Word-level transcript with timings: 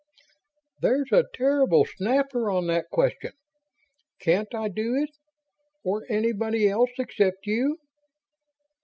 "There's 0.81 1.11
a 1.11 1.25
horrible 1.37 1.85
snapper 1.85 2.49
on 2.49 2.65
that 2.65 2.89
question.... 2.91 3.33
Can't 4.17 4.51
I 4.55 4.67
do 4.67 4.95
it? 4.95 5.11
Or 5.83 6.07
anybody 6.09 6.67
else 6.67 6.89
except 6.97 7.45
you?" 7.45 7.77